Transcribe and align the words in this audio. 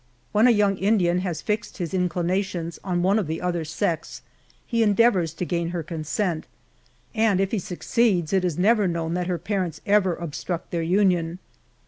When 0.31 0.47
a 0.47 0.49
young 0.49 0.79
Indian 0.79 1.19
has 1.19 1.43
fixed 1.43 1.77
his 1.77 1.93
inclinations 1.93 2.79
on 2.83 3.03
one 3.03 3.19
of 3.19 3.27
the 3.27 3.39
other 3.39 3.63
sex, 3.63 4.23
he 4.65 4.81
endeavors 4.81 5.31
to 5.35 5.45
gain 5.45 5.69
her 5.69 5.83
consent; 5.83 6.47
and 7.13 7.39
if 7.39 7.51
ho 7.51 7.59
succeeds, 7.59 8.33
it 8.33 8.43
is 8.43 8.57
never 8.57 8.87
known 8.87 9.13
that 9.13 9.27
her 9.27 9.37
parents 9.37 9.79
ever 9.85 10.15
obstruct 10.15 10.71
their 10.71 10.81
union. 10.81 11.37